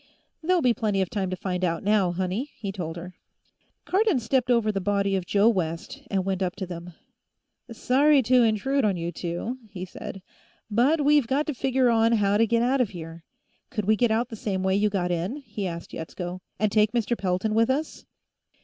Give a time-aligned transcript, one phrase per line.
[0.41, 3.13] "There'll be plenty of time to find out, now, honey," he told her.
[3.85, 6.93] Cardon stepped over the body of Joe West and went up to them.
[7.71, 10.23] "Sorry to intrude on you two," he said,
[10.71, 13.25] "but we've got to figure on how to get out of here.
[13.69, 16.39] Could we get out the same way you got in?" he asked Yetsko.
[16.57, 17.15] "And take Mr.
[17.15, 18.03] Pelton with us?"